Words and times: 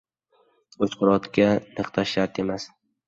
•Uchqur 0.87 1.11
otga 1.17 1.49
niqtash 1.67 2.15
shart 2.17 2.41
emas. 2.45 2.67